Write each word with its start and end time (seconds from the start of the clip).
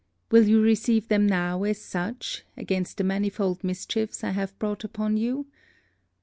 Will 0.31 0.47
you 0.49 0.59
receive 0.63 1.09
them 1.09 1.27
now 1.27 1.61
as 1.61 1.79
such, 1.79 2.43
against 2.57 2.97
the 2.97 3.03
manifold 3.03 3.63
mischiefs 3.63 4.23
I 4.23 4.31
have 4.31 4.57
brought 4.57 4.83
upon 4.83 5.15
you? 5.15 5.45